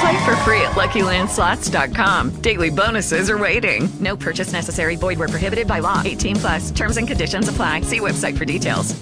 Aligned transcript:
Play 0.00 0.24
for 0.24 0.36
free 0.36 0.60
at 0.62 0.72
LuckyLandSlots.com. 0.72 2.30
Daily 2.40 2.70
bonuses 2.70 3.30
are 3.30 3.38
waiting. 3.38 3.88
No 4.00 4.16
purchase 4.16 4.52
necessary. 4.52 4.96
Void 4.96 5.18
were 5.18 5.28
prohibited 5.28 5.66
by 5.66 5.80
law. 5.80 6.02
18 6.04 6.36
plus. 6.36 6.70
Terms 6.70 6.96
and 6.96 7.06
conditions 7.06 7.48
apply. 7.48 7.82
See 7.82 8.00
website 8.00 8.36
for 8.36 8.44
details. 8.44 8.94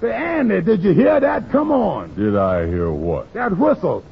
Say, 0.00 0.12
Andy, 0.12 0.60
did 0.60 0.82
you 0.82 0.92
hear 0.92 1.20
that? 1.20 1.50
Come 1.50 1.70
on. 1.70 2.14
Did 2.14 2.36
I 2.36 2.66
hear 2.66 2.90
what? 2.90 3.32
That 3.32 3.56
whistle. 3.56 4.04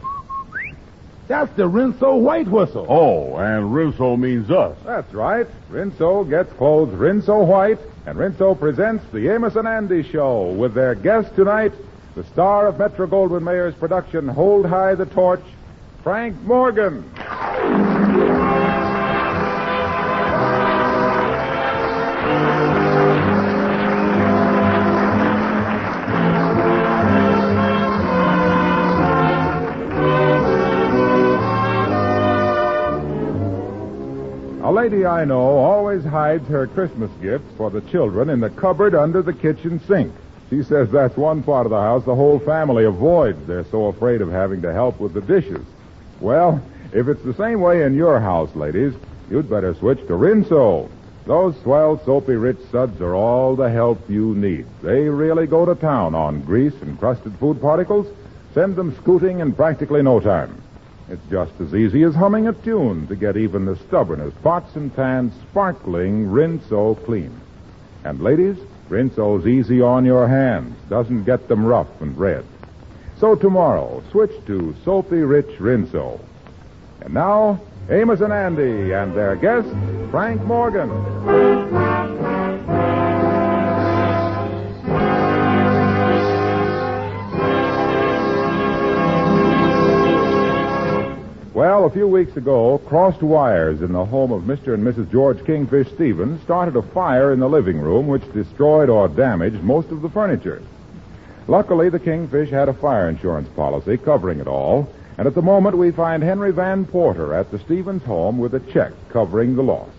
That's 1.29 1.55
the 1.57 1.69
Rinso 1.69 2.19
White 2.19 2.49
whistle. 2.49 2.87
Oh, 2.89 3.37
and 3.37 3.73
Rinso 3.73 4.19
means 4.19 4.51
us. 4.51 4.77
That's 4.85 5.13
right. 5.15 5.47
Rinso 5.71 6.29
gets 6.29 6.53
clothes 6.55 6.93
Rinso 6.95 7.47
White, 7.47 7.79
and 8.07 8.19
Rinso 8.19 8.59
presents 8.59 9.05
the 9.13 9.33
Amos 9.33 9.57
and 9.57 9.67
Andy 9.69 10.03
Show 10.03 10.53
with 10.53 10.75
their 10.75 10.95
guest 10.95 11.35
tonight, 11.37 11.73
the 12.15 12.25
star 12.25 12.67
of 12.67 12.79
Metro 12.79 13.07
Goldwyn 13.07 13.43
Mayer's 13.43 13.75
production 13.75 14.29
Hold 14.29 14.67
High 14.67 14.95
the 14.95 15.07
Torch, 15.07 15.43
Frank 16.03 16.39
Morgan. 16.43 17.05
A 34.65 34.71
lady 34.73 35.07
I 35.07 35.25
know 35.25 35.41
always 35.41 36.05
hides 36.05 36.47
her 36.49 36.67
Christmas 36.67 37.11
gifts 37.23 37.51
for 37.57 37.71
the 37.71 37.81
children 37.83 38.29
in 38.29 38.41
the 38.41 38.51
cupboard 38.51 38.95
under 38.95 39.23
the 39.23 39.33
kitchen 39.33 39.81
sink. 39.87 40.13
She 40.53 40.63
says 40.63 40.91
that's 40.91 41.17
one 41.17 41.43
part 41.43 41.65
of 41.65 41.71
the 41.71 41.81
house 41.81 42.05
the 42.05 42.15
whole 42.15 42.39
family 42.39 42.85
avoids. 42.85 43.47
They're 43.47 43.65
so 43.71 43.87
afraid 43.87 44.21
of 44.21 44.31
having 44.31 44.61
to 44.61 44.71
help 44.75 45.01
with 45.01 45.15
the 45.15 45.23
dishes. 45.23 45.65
Well, 46.21 46.61
if 46.93 47.09
it's 47.09 47.23
the 47.23 47.33
same 47.33 47.63
way 47.63 47.85
in 47.85 47.95
your 47.95 48.21
house, 48.21 48.55
ladies, 48.55 48.93
you'd 49.31 49.49
better 49.49 49.75
switch 49.75 50.01
to 50.09 50.13
Rinso. 50.13 50.91
Those 51.25 51.59
swell, 51.63 51.99
soapy, 52.05 52.35
rich 52.35 52.59
suds 52.71 53.01
are 53.01 53.15
all 53.15 53.57
the 53.57 53.71
help 53.71 54.11
you 54.11 54.35
need. 54.35 54.67
They 54.83 55.09
really 55.09 55.47
go 55.47 55.65
to 55.65 55.75
town 55.75 56.15
on 56.15 56.43
grease 56.43 56.77
and 56.83 56.99
crusted 56.99 57.35
food 57.39 57.59
particles. 57.59 58.07
Send 58.53 58.77
them 58.77 58.95
scooting 59.01 59.41
in 59.41 59.55
practically 59.55 60.03
no 60.03 60.21
time. 60.21 60.63
It's 61.09 61.27
just 61.31 61.59
as 61.63 61.75
easy 61.75 62.03
as 62.03 62.15
humming 62.15 62.47
a 62.47 62.53
tune 62.53 63.07
to 63.07 63.17
get 63.17 63.39
even 63.39 63.65
the 63.65 63.77
stubbornest 63.89 64.43
pots 64.43 64.77
and 64.77 64.95
pans 64.95 65.33
sparkling 65.49 66.27
Rinso 66.27 67.03
clean. 67.07 67.41
And 68.05 68.21
ladies, 68.21 68.59
Rinso's 68.93 69.47
easy 69.47 69.81
on 69.81 70.05
your 70.05 70.29
hands, 70.29 70.77
doesn't 70.91 71.25
get 71.25 71.49
them 71.49 71.65
rough 71.65 71.89
and 72.03 72.17
red. 72.19 72.45
So 73.19 73.35
tomorrow, 73.35 74.03
switch 74.11 74.33
to 74.47 74.77
soapy 74.85 75.23
rich 75.23 75.59
Rinso. 75.59 76.21
And 77.01 77.15
now, 77.15 77.59
Amos 77.89 78.21
and 78.21 78.33
Andy 78.33 78.93
and 78.93 79.15
their 79.15 79.35
guest, 79.37 79.69
Frank 80.11 80.43
Morgan. 80.43 80.91
Well, 91.83 91.91
a 91.91 91.95
few 91.95 92.07
weeks 92.07 92.37
ago, 92.37 92.79
crossed 92.87 93.25
wires 93.25 93.83
in 93.83 93.91
the 93.91 94.05
home 94.05 94.31
of 94.31 94.43
Mr. 94.43 94.73
and 94.73 94.87
Mrs. 94.87 95.11
George 95.11 95.45
Kingfish 95.45 95.91
Stevens 95.93 96.41
started 96.43 96.77
a 96.77 96.83
fire 96.83 97.33
in 97.33 97.41
the 97.41 97.49
living 97.49 97.81
room 97.81 98.07
which 98.07 98.33
destroyed 98.33 98.89
or 98.89 99.09
damaged 99.09 99.65
most 99.65 99.91
of 99.91 100.01
the 100.01 100.09
furniture. 100.09 100.63
Luckily, 101.49 101.89
the 101.89 101.99
Kingfish 101.99 102.51
had 102.51 102.69
a 102.69 102.73
fire 102.73 103.09
insurance 103.09 103.49
policy 103.57 103.97
covering 103.97 104.39
it 104.39 104.47
all, 104.47 104.89
and 105.19 105.27
at 105.27 105.35
the 105.35 105.43
moment 105.43 105.77
we 105.77 105.91
find 105.91 106.23
Henry 106.23 106.53
Van 106.53 106.85
Porter 106.85 107.35
at 107.35 107.51
the 107.51 107.59
Stevens 107.59 108.05
home 108.05 108.39
with 108.39 108.55
a 108.55 108.61
check 108.61 108.93
covering 109.09 109.57
the 109.57 109.65
loss. 109.65 109.91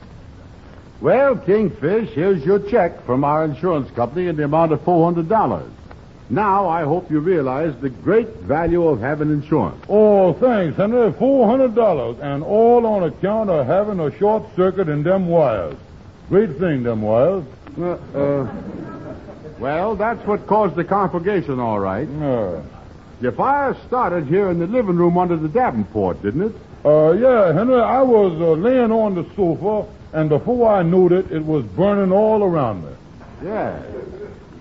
Well, 1.02 1.36
Kingfish, 1.36 2.12
here's 2.12 2.46
your 2.46 2.60
check 2.60 3.06
from 3.06 3.26
our 3.26 3.44
insurance 3.44 3.92
company 3.92 4.28
in 4.28 4.38
the 4.38 4.46
amount 4.46 4.72
of 4.72 4.80
$400. 4.86 5.70
Now, 6.34 6.68
I 6.68 6.84
hope 6.84 7.12
you 7.12 7.20
realize 7.20 7.76
the 7.80 7.90
great 7.92 8.28
value 8.38 8.88
of 8.88 9.00
having 9.00 9.30
insurance. 9.30 9.80
Oh, 9.88 10.34
thanks, 10.34 10.76
Henry. 10.78 11.12
Four 11.14 11.48
hundred 11.48 11.76
dollars, 11.76 12.18
and 12.22 12.42
all 12.44 12.88
on 12.88 13.04
account 13.04 13.52
of 13.52 13.68
having 13.68 14.00
a 14.00 14.10
short 14.18 14.44
circuit 14.56 14.90
in 14.90 15.04
them 15.04 15.28
wires. 15.28 15.76
Great 16.30 16.58
thing, 16.58 16.82
them 16.82 17.04
wires. 17.04 17.44
Uh, 17.80 17.92
uh, 18.16 18.54
well, 19.60 19.96
that's 19.96 20.26
what 20.26 20.48
caused 20.48 20.76
the 20.76 20.84
conflagration, 20.84 21.60
all 21.60 21.80
right. 21.80 22.08
Uh, 22.10 22.62
The 23.22 23.32
fire 23.32 23.76
started 23.88 24.26
here 24.26 24.50
in 24.50 24.58
the 24.58 24.66
living 24.68 24.96
room 24.98 25.18
under 25.20 25.38
the 25.38 25.48
Davenport, 25.48 26.24
didn't 26.24 26.42
it? 26.50 26.56
uh, 26.84 27.12
yeah, 27.12 27.54
Henry. 27.54 27.80
I 27.80 28.02
was 28.02 28.34
uh, 28.42 28.54
laying 28.54 28.92
on 28.92 29.14
the 29.14 29.24
sofa, 29.36 29.86
and 30.14 30.30
before 30.30 30.68
I 30.72 30.82
knew 30.82 31.08
it, 31.10 31.32
it 31.32 31.46
was 31.46 31.64
burning 31.64 32.12
all 32.12 32.42
around 32.44 32.84
me. 32.86 32.92
Yeah. 33.46 33.80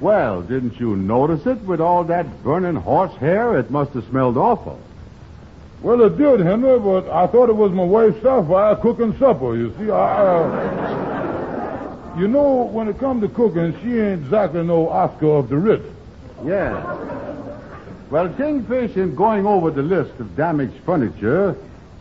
Well, 0.02 0.42
didn't 0.42 0.80
you 0.80 0.96
notice 0.96 1.46
it 1.46 1.60
with 1.62 1.80
all 1.80 2.02
that 2.04 2.42
burning 2.42 2.74
horsehair? 2.74 3.56
It 3.56 3.70
must 3.70 3.92
have 3.92 4.04
smelled 4.06 4.36
awful. 4.36 4.80
Well, 5.80 6.02
it 6.02 6.18
did, 6.18 6.40
Henry, 6.40 6.76
but 6.80 7.08
I 7.08 7.28
thought 7.28 7.48
it 7.48 7.54
was 7.54 7.70
my 7.70 7.84
wife's 7.84 8.20
sapphire 8.20 8.74
cooking 8.74 9.16
supper. 9.16 9.54
You 9.54 9.72
see, 9.78 9.92
I. 9.92 10.26
Uh, 10.26 12.16
you 12.18 12.26
know, 12.26 12.64
when 12.64 12.88
it 12.88 12.98
comes 12.98 13.22
to 13.22 13.28
cooking, 13.28 13.78
she 13.80 14.00
ain't 14.00 14.24
exactly 14.24 14.64
no 14.64 14.88
Oscar 14.88 15.36
of 15.36 15.48
the 15.48 15.56
Ritz. 15.56 15.86
Yeah. 16.44 16.82
Well, 18.10 18.28
Kingfish, 18.30 18.96
in 18.96 19.14
going 19.14 19.46
over 19.46 19.70
the 19.70 19.82
list 19.82 20.18
of 20.18 20.36
damaged 20.36 20.82
furniture, 20.84 21.56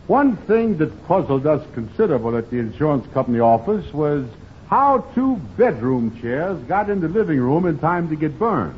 one 0.08 0.36
thing 0.38 0.76
that 0.78 1.06
puzzled 1.06 1.46
us 1.46 1.64
considerable 1.72 2.36
at 2.36 2.50
the 2.50 2.58
insurance 2.58 3.06
company 3.14 3.38
office 3.38 3.92
was 3.94 4.26
how 4.72 5.04
two 5.14 5.36
bedroom 5.58 6.18
chairs 6.22 6.58
got 6.60 6.88
in 6.88 6.98
the 6.98 7.08
living 7.08 7.38
room 7.38 7.66
in 7.66 7.78
time 7.78 8.08
to 8.08 8.16
get 8.16 8.38
burned. 8.38 8.74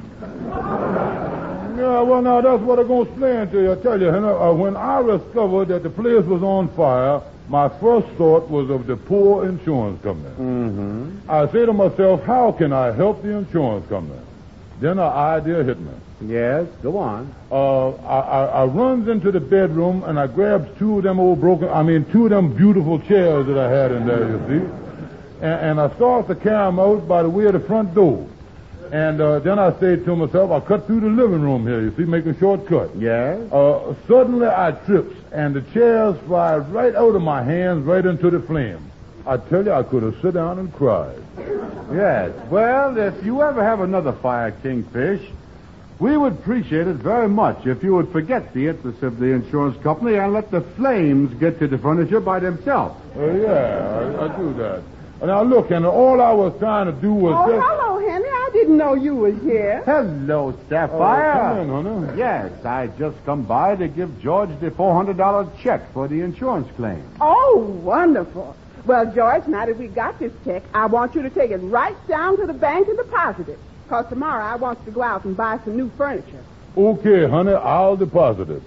Yeah, 1.78 2.00
well, 2.00 2.21
now 2.21 2.41
that's 2.41 2.60
what 2.62 2.81
I'm 2.81 2.88
going 2.88 3.06
to 3.06 3.10
explain 3.12 3.49
to 3.50 3.62
you. 3.62 3.72
I 3.72 3.77
tell 3.77 4.00
you, 4.00 4.09
Henry, 4.09 4.28
uh, 4.28 4.53
when 4.54 4.77
I 4.77 5.03
discovered 5.03 5.69
that 5.69 5.84
the 5.84 5.91
place 5.91 6.25
was 6.25 6.43
on 6.43 6.66
fire, 6.75 7.22
my 7.49 7.69
first 7.69 8.09
thought 8.16 8.50
was 8.50 8.71
of 8.71 8.88
the 8.88 8.97
poor 8.97 9.49
insurance 9.49 10.03
company. 10.03 10.34
Mm-hmm. 10.34 11.31
I 11.31 11.47
say 11.53 11.65
to 11.65 11.72
myself, 11.72 12.25
how 12.25 12.50
can 12.50 12.72
I 12.72 12.91
help 12.91 13.22
the 13.22 13.31
insurance 13.31 13.89
company? 13.89 14.21
Then 14.80 14.98
an 14.98 15.13
idea 15.13 15.63
hit 15.63 15.78
me. 15.78 15.92
Yes, 16.27 16.66
go 16.83 16.98
on. 16.98 17.33
Uh, 17.53 17.91
I, 17.91 18.18
I, 18.18 18.45
I 18.47 18.65
runs 18.65 19.07
into 19.07 19.30
the 19.30 19.39
bedroom 19.39 20.03
and 20.03 20.18
I 20.18 20.27
grabs 20.27 20.77
two 20.77 20.98
of 20.98 21.04
them 21.04 21.21
old 21.21 21.41
broken, 21.41 21.68
I 21.68 21.84
mean, 21.84 22.04
two 22.10 22.24
of 22.24 22.30
them 22.30 22.53
beautiful 22.53 22.98
chairs 22.98 23.47
that 23.47 23.59
I 23.59 23.71
had 23.71 23.92
in 23.92 24.09
there, 24.09 24.28
you 24.28 24.41
see. 24.48 24.84
And, 25.41 25.78
and 25.78 25.81
I 25.81 25.95
start 25.97 26.28
to 26.28 26.34
carry 26.34 26.66
them 26.66 26.78
out 26.78 27.07
by 27.09 27.22
the 27.22 27.31
way 27.31 27.45
of 27.47 27.53
the 27.53 27.60
front 27.60 27.95
door. 27.95 28.28
And 28.92 29.21
uh, 29.21 29.39
then 29.41 29.59
I 29.59 29.78
say 29.81 29.97
to 29.97 30.16
myself, 30.16 30.51
I 30.51 30.60
cut 30.60 30.86
through 30.86 31.01
the 31.01 31.09
living 31.09 31.41
room 31.41 31.66
here, 31.66 31.81
you 31.81 31.95
see, 31.97 32.04
make 32.04 32.27
a 32.27 32.39
shortcut. 32.39 32.95
Yes? 32.97 33.51
Uh, 33.51 33.95
suddenly 34.07 34.47
I 34.47 34.72
trips, 34.86 35.16
and 35.33 35.54
the 35.54 35.63
chairs 35.72 36.16
fly 36.27 36.57
right 36.57 36.95
out 36.95 37.16
of 37.16 37.22
my 37.22 37.42
hands, 37.42 37.84
right 37.84 38.04
into 38.04 38.31
the 38.31 38.41
flames. 38.41 38.91
I 39.27 39.39
tell 39.39 39.65
you, 39.65 39.72
I 39.72 39.83
could 39.83 40.03
have 40.03 40.21
sit 40.21 40.34
down 40.34 40.59
and 40.59 40.72
cried. 40.72 41.19
Yes. 41.92 42.33
Well, 42.51 42.97
if 42.98 43.25
you 43.25 43.42
ever 43.42 43.65
have 43.65 43.80
another 43.80 44.13
fire, 44.13 44.53
Kingfish, 44.63 45.28
we 45.98 46.16
would 46.16 46.34
appreciate 46.34 46.87
it 46.87 46.97
very 46.97 47.28
much 47.28 47.66
if 47.66 47.83
you 47.83 47.95
would 47.95 48.10
forget 48.13 48.53
the 48.53 48.69
interest 48.69 49.03
of 49.03 49.19
the 49.19 49.27
insurance 49.27 49.83
company 49.83 50.16
and 50.16 50.33
let 50.33 50.51
the 50.51 50.60
flames 50.60 51.33
get 51.41 51.59
to 51.60 51.69
the 51.69 51.78
furniture 51.78 52.21
by 52.21 52.39
themselves. 52.41 53.01
Uh, 53.16 53.33
yeah, 53.33 54.16
I, 54.21 54.25
I 54.25 54.37
do 54.37 54.53
that. 54.54 54.83
Now 55.26 55.42
look, 55.42 55.71
and 55.71 55.86
all 55.86 56.21
I 56.21 56.32
was 56.32 56.53
trying 56.59 56.86
to 56.86 56.92
do 56.92 57.12
was 57.15 57.34
Oh, 57.34 57.50
just... 57.50 57.66
hello, 57.66 57.98
Henry. 58.06 58.28
I 58.28 58.50
didn't 58.53 58.76
know 58.76 58.92
you 58.92 59.16
was 59.16 59.41
here. 59.42 59.82
Hello, 59.86 60.54
oh, 60.54 60.59
Sapphire. 60.68 61.32
Oh, 61.32 61.65
come 61.65 61.86
in, 61.86 62.06
honey. 62.06 62.18
Yes, 62.18 62.65
I 62.65 62.88
just 62.98 63.16
come 63.24 63.42
by 63.42 63.74
to 63.76 63.88
give 63.88 64.21
George 64.21 64.50
the 64.60 64.71
$400 64.71 65.59
check 65.59 65.91
for 65.94 66.09
the 66.09 66.21
insurance 66.21 66.68
claim. 66.76 67.03
Oh, 67.22 67.59
wonderful. 67.82 68.54
Well, 68.84 69.10
George, 69.15 69.47
now 69.47 69.65
that 69.65 69.78
we 69.78 69.86
got 69.88 70.18
this 70.18 70.32
check, 70.44 70.62
I 70.74 70.84
want 70.86 71.15
you 71.15 71.22
to 71.22 71.30
take 71.30 71.50
it 71.50 71.56
right 71.59 71.97
down 72.06 72.36
to 72.36 72.47
the 72.47 72.53
bank 72.53 72.88
and 72.88 72.98
deposit 72.98 73.48
it. 73.48 73.59
Because 73.84 74.06
tomorrow 74.10 74.44
I 74.44 74.56
want 74.56 74.78
you 74.80 74.86
to 74.86 74.91
go 74.91 75.03
out 75.03 75.24
and 75.24 75.34
buy 75.34 75.59
some 75.65 75.74
new 75.74 75.91
furniture. 75.97 76.44
Okay, 76.77 77.27
honey, 77.27 77.54
I'll 77.54 77.97
deposit 77.97 78.50
it. 78.50 78.62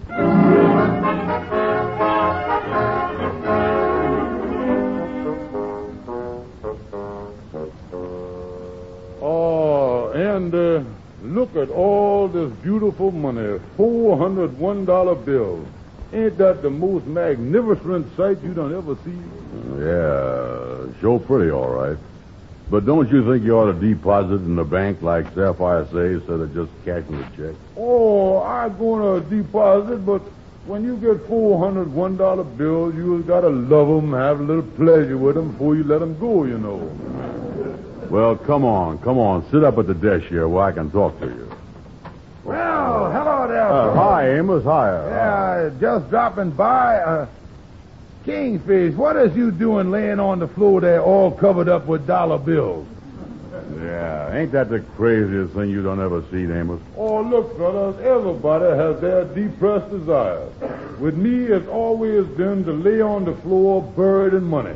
And 10.37 10.53
uh, 10.53 10.83
look 11.23 11.55
at 11.55 11.69
all 11.69 12.27
this 12.27 12.51
beautiful 12.61 13.11
money. 13.11 13.59
$401 13.77 15.25
bills. 15.25 15.67
Ain't 16.13 16.37
that 16.37 16.61
the 16.61 16.69
most 16.69 17.05
magnificent 17.05 18.15
sight 18.15 18.41
you 18.43 18.53
done 18.53 18.73
ever 18.73 18.95
see? 19.03 19.19
Yeah, 19.83 20.99
sure 21.01 21.19
pretty, 21.19 21.51
all 21.51 21.69
right. 21.69 21.97
But 22.69 22.85
don't 22.85 23.09
you 23.11 23.25
think 23.29 23.43
you 23.43 23.57
ought 23.57 23.71
to 23.71 23.79
deposit 23.79 24.35
in 24.35 24.55
the 24.55 24.63
bank 24.63 25.01
like 25.01 25.25
Sapphire 25.33 25.85
says 25.85 26.17
instead 26.17 26.39
of 26.39 26.53
just 26.53 26.71
cashing 26.85 27.17
the 27.17 27.23
check? 27.35 27.55
Oh, 27.77 28.41
I'm 28.41 28.77
gonna 28.77 29.21
deposit, 29.21 30.05
but 30.05 30.21
when 30.65 30.83
you 30.83 30.97
get 30.97 31.25
four 31.27 31.59
hundred 31.59 31.91
one 31.93 32.17
dollar 32.17 32.43
bills, 32.43 32.93
you 32.95 33.23
gotta 33.23 33.49
love 33.49 33.89
'em, 34.03 34.11
have 34.11 34.41
a 34.41 34.43
little 34.43 34.69
pleasure 34.75 35.17
with 35.17 35.37
'em 35.37 35.51
before 35.51 35.75
you 35.77 35.83
let 35.85 36.01
'em 36.01 36.17
go, 36.19 36.43
you 36.43 36.57
know. 36.57 36.81
Well, 38.09 38.35
come 38.37 38.63
on, 38.63 38.99
come 38.99 39.17
on. 39.17 39.49
Sit 39.51 39.63
up 39.63 39.77
at 39.77 39.87
the 39.87 39.93
desk 39.93 40.25
here 40.27 40.47
where 40.47 40.63
I 40.63 40.71
can 40.71 40.89
talk 40.91 41.19
to 41.19 41.25
you. 41.25 41.51
Well, 42.43 43.11
hello 43.11 43.47
there. 43.47 43.67
Uh, 43.67 43.93
hi, 43.93 44.37
Amos. 44.37 44.63
Hi. 44.63 44.91
Yeah, 44.91 45.69
just 45.79 46.09
dropping 46.09 46.51
by. 46.51 46.97
Uh, 46.97 47.27
Kingfish, 48.23 48.93
what 48.95 49.15
is 49.15 49.35
you 49.37 49.51
doing 49.51 49.89
laying 49.89 50.19
on 50.19 50.39
the 50.39 50.49
floor 50.49 50.81
there 50.81 51.01
all 51.01 51.31
covered 51.31 51.69
up 51.69 51.85
with 51.85 52.05
dollar 52.05 52.37
bills? 52.37 52.85
Yeah, 53.81 54.35
ain't 54.35 54.51
that 54.51 54.69
the 54.69 54.81
craziest 54.97 55.53
thing 55.53 55.69
you 55.69 55.81
don't 55.81 56.01
ever 56.01 56.21
see, 56.29 56.43
Amos? 56.43 56.81
Oh, 56.97 57.21
look, 57.21 57.57
fellas, 57.57 57.97
everybody 58.01 58.65
has 58.65 58.99
their 58.99 59.23
depressed 59.25 59.89
desires. 59.91 60.51
With 60.99 61.15
me, 61.15 61.45
it's 61.45 61.67
always 61.69 62.25
been 62.27 62.65
to 62.65 62.73
lay 62.73 63.01
on 63.01 63.23
the 63.23 63.33
floor 63.35 63.81
buried 63.81 64.33
in 64.33 64.43
money. 64.43 64.75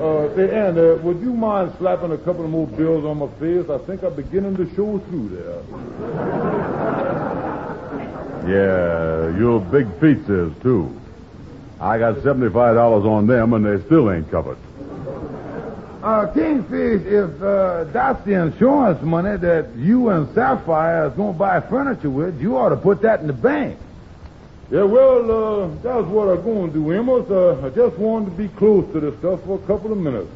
Uh, 0.00 0.34
say, 0.34 0.50
Andy, 0.50 1.02
would 1.02 1.20
you 1.20 1.34
mind 1.34 1.74
slapping 1.76 2.12
a 2.12 2.16
couple 2.16 2.42
of 2.42 2.50
more 2.50 2.66
bills 2.66 3.04
on 3.04 3.18
my 3.18 3.28
face? 3.38 3.68
I 3.68 3.76
think 3.84 4.02
I'm 4.02 4.14
beginning 4.14 4.56
to 4.56 4.64
show 4.74 4.98
through 4.98 5.28
there. 5.28 5.62
Yeah, 8.48 9.38
your 9.38 9.60
big 9.60 9.88
is, 10.02 10.52
too. 10.62 10.98
I 11.78 11.98
got 11.98 12.16
$75 12.16 13.04
on 13.04 13.26
them, 13.26 13.52
and 13.52 13.66
they 13.66 13.84
still 13.84 14.10
ain't 14.10 14.30
covered. 14.30 14.56
Uh, 16.02 16.32
Kingfish, 16.32 17.04
if 17.04 17.42
uh, 17.42 17.84
that's 17.92 18.24
the 18.24 18.42
insurance 18.42 19.02
money 19.02 19.36
that 19.36 19.76
you 19.76 20.08
and 20.08 20.34
Sapphire 20.34 21.08
is 21.08 21.12
going 21.12 21.34
to 21.34 21.38
buy 21.38 21.60
furniture 21.60 22.08
with, 22.08 22.40
you 22.40 22.56
ought 22.56 22.70
to 22.70 22.76
put 22.76 23.02
that 23.02 23.20
in 23.20 23.26
the 23.26 23.34
bank. 23.34 23.78
Yeah, 24.70 24.84
well, 24.84 25.30
uh, 25.30 25.68
that's 25.82 26.06
what 26.06 26.28
I'm 26.28 26.42
going 26.44 26.72
to 26.72 26.78
do, 26.78 26.92
Amos. 26.92 27.28
Uh, 27.28 27.66
I 27.66 27.70
just 27.70 27.98
wanted 27.98 28.26
to 28.26 28.30
be 28.30 28.46
close 28.48 28.90
to 28.92 29.00
this 29.00 29.18
stuff 29.18 29.42
for 29.44 29.56
a 29.56 29.66
couple 29.66 29.90
of 29.90 29.98
minutes. 29.98 30.30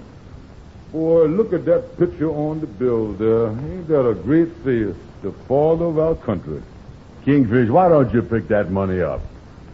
Boy, 0.90 1.26
look 1.26 1.52
at 1.52 1.64
that 1.66 1.96
picture 1.98 2.30
on 2.30 2.60
the 2.60 2.66
bill 2.66 3.12
there. 3.12 3.48
Ain't 3.48 3.86
that 3.88 4.08
a 4.08 4.14
great 4.14 4.48
face? 4.64 4.94
The 5.22 5.32
father 5.46 5.84
of 5.84 5.98
our 6.00 6.16
country. 6.16 6.62
Kingfish, 7.24 7.70
why 7.70 7.88
don't 7.88 8.12
you 8.12 8.22
pick 8.22 8.48
that 8.48 8.72
money 8.72 9.00
up? 9.00 9.20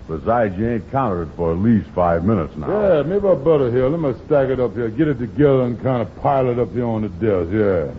Besides, 0.06 0.58
you 0.58 0.68
ain't 0.68 0.90
counted 0.90 1.22
it 1.22 1.28
for 1.36 1.52
at 1.52 1.58
least 1.58 1.88
five 1.90 2.24
minutes 2.24 2.54
now. 2.56 2.68
Yeah, 2.68 3.02
maybe 3.02 3.28
I 3.28 3.34
better 3.36 3.70
here. 3.70 3.88
Let 3.88 4.00
me 4.00 4.12
stack 4.26 4.50
it 4.50 4.60
up 4.60 4.74
here. 4.74 4.90
Get 4.90 5.08
it 5.08 5.18
together 5.18 5.62
and 5.62 5.82
kind 5.82 6.02
of 6.02 6.14
pile 6.16 6.50
it 6.50 6.58
up 6.58 6.72
here 6.72 6.84
on 6.84 7.02
the 7.02 7.08
desk. 7.08 7.50
Yeah. 7.50 7.94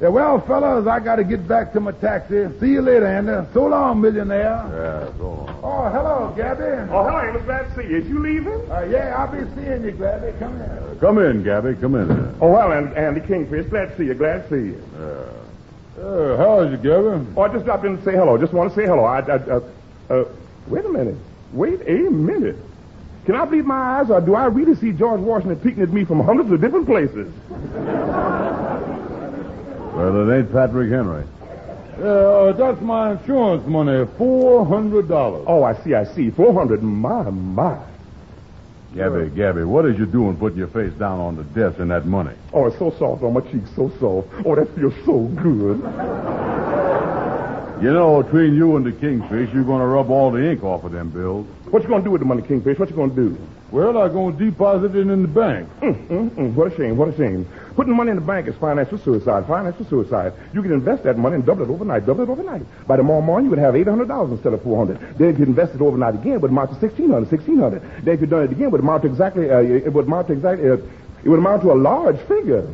Yeah, 0.00 0.08
well, 0.08 0.40
fellas, 0.40 0.86
I 0.86 0.98
got 1.00 1.16
to 1.16 1.24
get 1.24 1.46
back 1.46 1.74
to 1.74 1.80
my 1.80 1.92
taxi. 1.92 2.48
See 2.58 2.70
you 2.70 2.80
later, 2.80 3.06
Andy. 3.06 3.46
So 3.52 3.66
long, 3.66 4.00
millionaire. 4.00 4.64
Yeah, 4.72 5.18
so 5.18 5.24
long. 5.24 5.49
Oh, 5.72 5.88
hello, 5.88 6.34
Gabby. 6.36 6.90
Oh, 6.90 7.04
hello, 7.04 7.20
Amos. 7.22 7.44
Glad 7.44 7.68
to 7.68 7.74
see 7.76 7.88
you. 7.88 7.98
Is 7.98 8.08
you 8.08 8.18
leaving? 8.18 8.68
Uh, 8.68 8.80
yeah, 8.90 9.14
I'll 9.16 9.30
be 9.30 9.38
seeing 9.54 9.84
you, 9.84 9.92
Gabby. 9.92 10.32
Come 10.40 10.60
in. 10.60 10.98
Come 10.98 11.18
in, 11.18 11.44
Gabby. 11.44 11.74
Come 11.80 11.94
in. 11.94 12.10
Oh, 12.40 12.50
well, 12.50 12.72
and 12.72 12.92
Andy 12.96 13.20
Kingfish. 13.20 13.70
Glad 13.70 13.90
to 13.90 13.96
see 13.96 14.06
you. 14.06 14.14
Glad 14.14 14.48
to 14.48 14.50
see 14.50 14.66
you. 14.70 14.82
Uh, 16.02 16.36
how 16.38 16.60
is 16.62 16.72
you, 16.72 16.76
Gabby? 16.76 17.24
Oh, 17.36 17.42
I 17.42 17.52
just 17.52 17.64
dropped 17.64 17.84
in 17.84 17.96
to 17.96 18.04
say 18.04 18.12
hello. 18.12 18.36
Just 18.36 18.52
want 18.52 18.70
to 18.70 18.76
say 18.76 18.84
hello. 18.84 19.04
I, 19.04 19.20
I, 19.20 19.36
uh, 19.36 19.60
uh, 20.10 20.24
wait 20.66 20.84
a 20.84 20.88
minute. 20.88 21.16
Wait 21.52 21.80
a 21.88 22.10
minute. 22.10 22.56
Can 23.26 23.36
I 23.36 23.44
believe 23.44 23.64
my 23.64 24.00
eyes, 24.00 24.10
or 24.10 24.20
do 24.20 24.34
I 24.34 24.46
really 24.46 24.74
see 24.74 24.90
George 24.90 25.20
Washington 25.20 25.60
peeking 25.60 25.84
at 25.84 25.90
me 25.90 26.04
from 26.04 26.18
hundreds 26.18 26.50
of 26.50 26.60
different 26.60 26.86
places? 26.86 27.32
Well, 29.94 30.28
it 30.28 30.36
ain't 30.36 30.50
Patrick 30.52 30.90
Henry. 30.90 31.24
Uh, 32.00 32.52
that's 32.52 32.80
my 32.80 33.12
insurance 33.12 33.66
money. 33.66 34.06
Four 34.16 34.64
hundred 34.64 35.08
dollars. 35.08 35.44
Oh, 35.46 35.62
I 35.62 35.74
see, 35.84 35.94
I 35.94 36.04
see. 36.04 36.30
Four 36.30 36.54
hundred. 36.54 36.82
My, 36.82 37.22
my. 37.30 37.78
Gabby, 38.94 39.30
Gabby, 39.30 39.62
what 39.62 39.86
is 39.86 39.96
you 39.98 40.06
doing 40.06 40.36
putting 40.36 40.58
your 40.58 40.66
face 40.68 40.92
down 40.94 41.20
on 41.20 41.36
the 41.36 41.44
desk 41.44 41.78
in 41.78 41.88
that 41.88 42.06
money? 42.06 42.34
Oh, 42.52 42.66
it's 42.66 42.78
so 42.78 42.90
soft 42.98 43.22
on 43.22 43.34
my 43.34 43.40
cheeks, 43.40 43.70
so 43.76 43.88
soft. 44.00 44.28
Oh, 44.44 44.56
that 44.56 44.74
feels 44.74 44.94
so 45.04 45.26
good. 45.40 45.80
You 47.80 47.90
know, 47.94 48.22
between 48.22 48.54
you 48.56 48.76
and 48.76 48.84
the 48.84 48.92
Kingfish, 48.92 49.54
you're 49.54 49.64
going 49.64 49.80
to 49.80 49.86
rub 49.86 50.10
all 50.10 50.30
the 50.30 50.50
ink 50.50 50.62
off 50.62 50.84
of 50.84 50.92
them 50.92 51.08
bills. 51.08 51.46
What 51.70 51.82
you 51.82 51.88
gonna 51.88 52.04
do 52.04 52.10
with 52.10 52.20
the 52.20 52.26
money, 52.26 52.42
Kingfish? 52.42 52.78
What 52.78 52.90
you 52.90 52.96
gonna 52.96 53.14
do? 53.14 53.38
Well, 53.70 53.96
I'm 53.96 54.12
going 54.12 54.36
to 54.36 54.44
deposit 54.44 54.94
it 54.94 55.08
in 55.08 55.22
the 55.22 55.28
bank. 55.28 55.66
Mm, 55.80 56.08
mm, 56.08 56.30
mm. 56.30 56.54
What 56.54 56.72
a 56.72 56.76
shame, 56.76 56.98
what 56.98 57.08
a 57.08 57.16
shame. 57.16 57.48
Putting 57.76 57.96
money 57.96 58.10
in 58.10 58.16
the 58.16 58.22
bank 58.22 58.48
is 58.48 58.54
financial 58.56 58.98
suicide, 58.98 59.46
financial 59.46 59.86
suicide. 59.86 60.34
You 60.52 60.60
can 60.60 60.72
invest 60.72 61.04
that 61.04 61.16
money 61.16 61.36
and 61.36 61.46
double 61.46 61.62
it 61.62 61.70
overnight, 61.70 62.04
double 62.04 62.24
it 62.24 62.28
overnight. 62.28 62.62
By 62.86 62.98
tomorrow 62.98 63.22
morning, 63.22 63.46
you 63.46 63.50
would 63.50 63.60
have 63.60 63.72
$800 63.72 64.32
instead 64.32 64.52
of 64.52 64.62
400 64.62 65.16
Then 65.16 65.28
if 65.28 65.38
you 65.38 65.46
invest 65.46 65.74
it 65.74 65.80
overnight 65.80 66.16
again, 66.16 66.34
it 66.34 66.40
would 66.42 66.50
amount 66.50 66.70
to 66.70 66.76
1600 66.76 67.30
1600 67.30 68.04
Then 68.04 68.14
if 68.14 68.20
you 68.20 68.26
done 68.26 68.42
it 68.42 68.52
again, 68.52 68.64
it 68.64 68.72
would 68.72 68.82
amount 68.82 69.04
to 69.04 69.08
exactly, 69.08 69.50
uh, 69.50 69.60
it 69.60 69.90
would 69.90 70.04
amount 70.04 70.26
to 70.26 70.34
exactly, 70.34 70.68
uh, 70.68 70.74
it 71.24 71.28
would 71.28 71.38
amount 71.38 71.62
to 71.62 71.72
a 71.72 71.78
large 71.80 72.18
figure. 72.28 72.68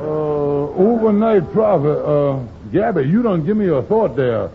Uh, 0.00 0.68
overnight 0.78 1.50
profit. 1.52 1.98
Uh, 2.04 2.38
Gabby, 2.72 3.02
you 3.08 3.22
don't 3.22 3.44
give 3.44 3.56
me 3.56 3.68
a 3.68 3.82
thought 3.82 4.16
there. 4.16 4.50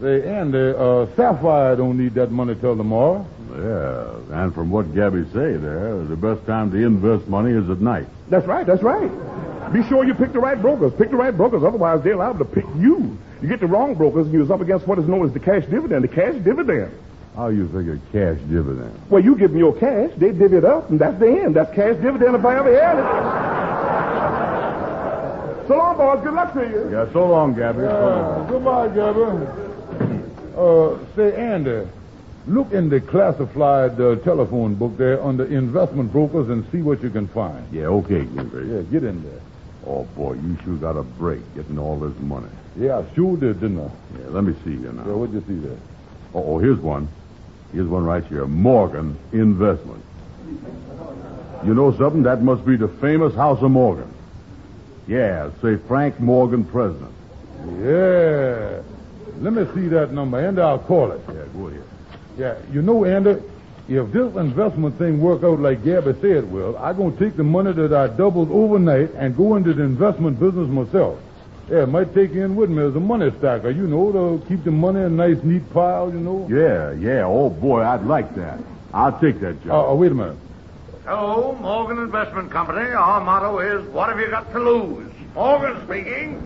Say, 0.00 0.28
Andy, 0.28 0.58
uh, 0.58 1.06
Sapphire 1.16 1.74
don't 1.76 1.98
need 1.98 2.14
that 2.14 2.30
money 2.30 2.54
till 2.54 2.76
tomorrow. 2.76 3.26
Yeah, 3.50 4.42
and 4.42 4.54
from 4.54 4.70
what 4.70 4.94
Gabby 4.94 5.24
say 5.32 5.56
there, 5.56 6.04
the 6.04 6.16
best 6.16 6.46
time 6.46 6.70
to 6.70 6.76
invest 6.76 7.26
money 7.26 7.50
is 7.52 7.68
at 7.68 7.80
night. 7.80 8.06
That's 8.28 8.46
right, 8.46 8.66
that's 8.66 8.82
right. 8.82 9.10
Be 9.72 9.82
sure 9.88 10.04
you 10.04 10.14
pick 10.14 10.32
the 10.32 10.38
right 10.38 10.60
brokers. 10.60 10.92
Pick 10.94 11.10
the 11.10 11.16
right 11.16 11.36
brokers, 11.36 11.64
otherwise 11.64 12.02
they're 12.02 12.16
liable 12.16 12.38
to 12.38 12.44
pick 12.44 12.64
you. 12.76 13.18
You 13.42 13.48
get 13.48 13.60
the 13.60 13.66
wrong 13.66 13.94
brokers 13.94 14.26
and 14.26 14.34
you're 14.34 14.52
up 14.52 14.60
against 14.60 14.86
what 14.86 14.98
is 14.98 15.08
known 15.08 15.26
as 15.26 15.32
the 15.32 15.40
cash 15.40 15.64
dividend, 15.66 16.04
the 16.04 16.08
cash 16.08 16.34
dividend. 16.42 16.92
How 17.36 17.48
you 17.48 17.66
figure 17.68 18.00
cash 18.12 18.38
dividend? 18.48 19.00
Well, 19.10 19.22
you 19.22 19.36
give 19.36 19.50
them 19.50 19.58
your 19.58 19.74
cash, 19.74 20.10
they 20.16 20.32
divvy 20.32 20.56
it 20.56 20.64
up, 20.64 20.90
and 20.90 20.98
that's 20.98 21.18
the 21.18 21.28
end. 21.28 21.56
That's 21.56 21.74
cash 21.74 21.96
dividend 21.96 22.34
if 22.34 22.44
I 22.44 22.58
ever 22.58 22.80
had 22.80 22.98
it. 22.98 23.67
So 25.68 25.76
long, 25.76 25.96
boys. 25.98 26.24
Good 26.24 26.32
luck 26.32 26.54
to 26.54 26.60
you. 26.60 26.88
Yeah, 26.90 27.12
so 27.12 27.28
long, 27.28 27.54
Gabby. 27.54 27.82
Uh, 27.82 28.42
goodbye, 28.44 28.88
Gabby. 28.88 29.46
Uh, 30.56 30.98
say, 31.14 31.36
Andy, 31.36 31.86
look 32.46 32.72
in 32.72 32.88
the 32.88 33.02
classified 33.02 34.00
uh, 34.00 34.16
telephone 34.16 34.76
book 34.76 34.96
there 34.96 35.22
under 35.22 35.44
investment 35.44 36.10
brokers 36.10 36.48
and 36.48 36.66
see 36.72 36.80
what 36.80 37.02
you 37.02 37.10
can 37.10 37.28
find. 37.28 37.70
Yeah, 37.70 37.88
okay, 38.00 38.24
Kingfish. 38.24 38.66
Yeah, 38.66 38.80
get 38.90 39.04
in 39.04 39.22
there. 39.22 39.40
Oh, 39.86 40.04
boy, 40.16 40.34
you 40.34 40.56
sure 40.64 40.76
got 40.76 40.96
a 40.96 41.02
break 41.02 41.42
getting 41.54 41.78
all 41.78 41.98
this 41.98 42.18
money. 42.18 42.48
Yeah, 42.74 42.98
I 43.00 43.14
sure 43.14 43.36
did, 43.36 43.60
didn't 43.60 43.80
I? 43.80 43.90
Yeah, 44.18 44.28
let 44.28 44.44
me 44.44 44.54
see 44.64 44.78
here 44.78 44.92
now. 44.92 45.04
Yeah, 45.04 45.12
what'd 45.12 45.34
you 45.34 45.44
see 45.46 45.66
there? 45.66 45.76
Oh, 46.34 46.54
oh, 46.54 46.58
here's 46.58 46.78
one. 46.78 47.08
Here's 47.74 47.88
one 47.88 48.04
right 48.04 48.24
here. 48.24 48.46
Morgan 48.46 49.18
Investment. 49.32 50.02
You 51.66 51.74
know 51.74 51.94
something? 51.98 52.22
That 52.22 52.42
must 52.42 52.64
be 52.64 52.76
the 52.76 52.88
famous 52.88 53.34
House 53.34 53.60
of 53.60 53.70
Morgan. 53.70 54.14
Yeah, 55.08 55.50
say 55.62 55.76
Frank 55.88 56.20
Morgan, 56.20 56.64
president. 56.64 57.12
Yeah. 57.80 58.82
Let 59.40 59.54
me 59.54 59.66
see 59.74 59.88
that 59.88 60.12
number, 60.12 60.38
and 60.38 60.58
I'll 60.60 60.78
call 60.78 61.12
it. 61.12 61.20
Yeah, 61.28 61.44
go 61.56 61.68
ahead. 61.68 61.82
Yeah, 62.36 62.56
you 62.70 62.82
know, 62.82 63.04
Andy, 63.04 63.42
if 63.88 64.12
this 64.12 64.36
investment 64.36 64.98
thing 64.98 65.20
work 65.20 65.42
out 65.42 65.60
like 65.60 65.82
Gabby 65.82 66.12
said 66.20 66.44
it 66.44 66.48
will, 66.48 66.76
I'm 66.76 66.96
going 66.96 67.16
to 67.16 67.24
take 67.24 67.36
the 67.36 67.44
money 67.44 67.72
that 67.72 67.92
I 67.92 68.08
doubled 68.08 68.50
overnight 68.50 69.14
and 69.14 69.34
go 69.34 69.56
into 69.56 69.72
the 69.72 69.82
investment 69.82 70.38
business 70.38 70.68
myself. 70.68 71.18
Yeah, 71.70 71.84
it 71.84 71.88
might 71.88 72.14
take 72.14 72.32
you 72.32 72.44
in 72.44 72.54
with 72.54 72.68
me 72.68 72.82
as 72.82 72.94
a 72.94 73.00
money 73.00 73.30
stacker, 73.38 73.70
you 73.70 73.86
know, 73.86 74.12
to 74.12 74.44
keep 74.46 74.64
the 74.64 74.70
money 74.70 75.00
in 75.00 75.06
a 75.06 75.10
nice, 75.10 75.42
neat 75.42 75.68
pile, 75.72 76.10
you 76.12 76.20
know. 76.20 76.46
Yeah, 76.50 76.92
yeah. 76.92 77.24
Oh, 77.24 77.48
boy, 77.48 77.82
I'd 77.82 78.04
like 78.04 78.34
that. 78.36 78.58
I'll 78.92 79.18
take 79.20 79.40
that 79.40 79.62
job. 79.64 79.72
Oh, 79.72 79.90
oh, 79.90 79.94
wait 79.94 80.12
a 80.12 80.14
minute. 80.14 80.36
Hello, 81.08 81.56
Morgan 81.58 81.96
Investment 82.00 82.50
Company. 82.50 82.90
Our 82.90 83.22
motto 83.22 83.60
is, 83.60 83.88
what 83.94 84.10
have 84.10 84.20
you 84.20 84.28
got 84.28 84.52
to 84.52 84.58
lose? 84.58 85.10
Morgan 85.34 85.82
speaking. 85.86 86.36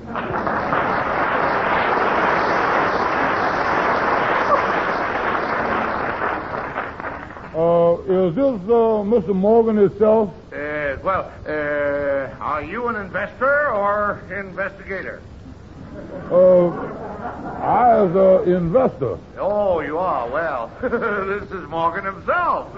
Uh, 7.52 7.96
is 8.06 8.36
this 8.36 8.54
uh, 8.70 9.02
Mr. 9.02 9.34
Morgan 9.34 9.78
himself? 9.78 10.30
Uh, 10.52 10.96
well, 11.02 11.32
uh, 11.44 12.32
are 12.40 12.62
you 12.62 12.86
an 12.86 12.94
investor 12.94 13.68
or 13.72 14.22
investigator? 14.30 15.20
Uh, 16.30 17.11
I 17.62 18.04
is 18.04 18.14
an 18.14 18.52
investor. 18.54 19.18
Oh, 19.38 19.80
you 19.80 19.98
are. 19.98 20.28
Well, 20.28 20.70
this 20.82 21.50
is 21.50 21.68
Morgan 21.68 22.04
himself. 22.04 22.74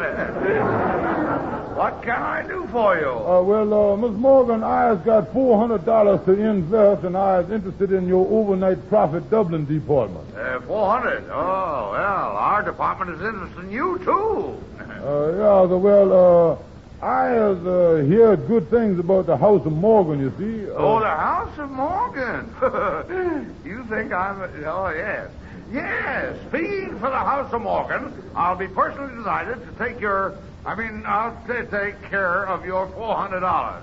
what 1.77 2.03
can 2.03 2.23
I 2.23 2.45
do 2.47 2.67
for 2.71 2.99
you? 2.99 3.09
Uh, 3.11 3.43
well, 3.43 3.73
uh, 3.93 3.97
Miss 3.97 4.13
Morgan, 4.13 4.63
I 4.63 4.87
has 4.87 4.99
got 5.01 5.33
four 5.33 5.59
hundred 5.59 5.85
dollars 5.85 6.25
to 6.27 6.33
invest, 6.33 7.05
and 7.05 7.17
I 7.17 7.41
is 7.41 7.51
interested 7.51 7.93
in 7.93 8.07
your 8.07 8.27
overnight 8.31 8.89
profit 8.89 9.31
Dublin 9.31 9.65
department. 9.67 10.35
Uh, 10.37 10.61
400. 10.61 11.25
Oh, 11.31 11.91
well, 11.93 12.37
our 12.37 12.63
department 12.63 13.11
is 13.13 13.21
interested 13.27 13.65
in 13.65 13.71
you, 13.73 13.99
too. 14.05 14.61
Uh, 15.05 15.29
yeah, 15.33 15.67
the, 15.69 15.77
well, 15.77 16.13
uh, 16.53 16.57
I 17.03 17.25
has 17.27 17.59
uh, 17.59 18.05
heard 18.09 18.47
good 18.47 18.71
things 18.71 18.99
about 18.99 19.27
the 19.27 19.37
House 19.37 19.65
of 19.67 19.73
Morgan. 19.73 20.21
You 20.21 20.33
see. 20.39 20.71
Uh, 20.71 20.75
Oh, 20.77 21.01
the 21.01 21.07
House 21.07 21.59
of 21.59 21.71
Morgan. 21.71 22.55
you 23.65 23.85
think 23.89 24.13
I'm. 24.13 24.41
Oh, 24.65 24.89
yes. 24.89 25.31
Yes. 25.73 26.37
Speaking 26.49 26.99
for 26.99 27.11
the 27.11 27.19
House 27.19 27.53
of 27.53 27.63
Morgan, 27.63 28.13
I'll 28.35 28.57
be 28.57 28.69
personally 28.69 29.13
delighted 29.15 29.61
to 29.67 29.73
take 29.85 30.01
your. 30.01 30.39
I 30.65 30.75
mean, 30.75 31.03
I'll 31.07 31.37
t- 31.47 31.67
take 31.71 32.01
care 32.05 32.47
of 32.47 32.65
your 32.65 32.87
$400. 32.89 33.83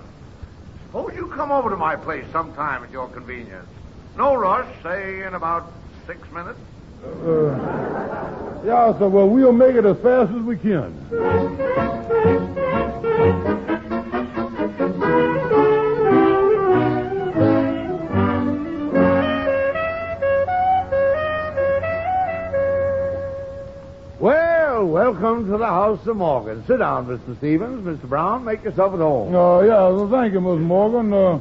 Suppose 0.88 1.14
you 1.16 1.28
come 1.28 1.52
over 1.52 1.70
to 1.70 1.78
my 1.78 1.96
place 1.96 2.26
sometime 2.32 2.84
at 2.84 2.92
your 2.92 3.08
convenience. 3.08 3.68
No 4.18 4.34
rush, 4.36 4.68
say 4.82 5.22
in 5.24 5.36
about 5.36 5.72
six 6.08 6.20
minutes. 6.32 6.60
Uh, 7.06 8.62
yeah, 8.66 8.98
so 8.98 9.08
well, 9.10 9.30
we'll 9.30 9.52
make 9.54 9.76
it 9.76 9.86
as 9.86 9.98
fast 10.00 10.32
as 10.34 10.42
we 10.42 10.58
can. 10.58 10.92
Welcome 24.92 25.50
to 25.50 25.58
the 25.58 25.66
House 25.66 26.06
of 26.06 26.18
Morgan. 26.18 26.66
Sit 26.68 26.80
down, 26.80 27.08
Mr. 27.08 27.38
Stevens. 27.38 27.86
Mr. 27.86 28.10
Brown, 28.10 28.44
make 28.44 28.62
yourself 28.62 28.94
at 28.94 29.00
home. 29.00 29.34
Uh, 29.34 29.62
yeah, 29.62 29.88
well, 29.88 30.10
thank 30.10 30.34
you, 30.34 30.42
Miss 30.42 30.60
Morgan. 30.60 31.14
Uh, 31.14 31.40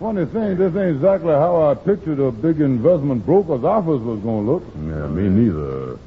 funny 0.00 0.26
thing, 0.26 0.56
this 0.58 0.74
ain't 0.74 0.96
exactly 0.96 1.30
how 1.30 1.70
I 1.70 1.74
pictured 1.74 2.18
a 2.18 2.32
big 2.32 2.60
investment 2.60 3.24
broker's 3.24 3.62
office 3.62 4.00
was 4.00 4.18
going 4.20 4.44
to 4.44 4.52
look. 4.52 4.64
Yeah, 4.74 5.06
me 5.06 5.28
neither. 5.28 5.98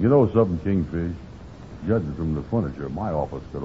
You 0.00 0.08
know 0.08 0.28
something, 0.32 0.58
Kingfish? 0.64 1.14
Judging 1.86 2.14
from 2.14 2.34
the 2.34 2.42
furniture, 2.42 2.88
my 2.88 3.12
office 3.12 3.42
could 3.52 3.60